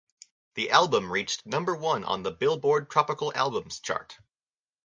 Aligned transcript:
The 0.55 0.71
album 0.71 1.11
reached 1.11 1.45
number-one 1.45 2.05
on 2.05 2.23
the 2.23 2.31
"Billboard" 2.31 2.89
Tropical 2.89 3.31
Albums 3.35 3.79
chart. 3.79 4.17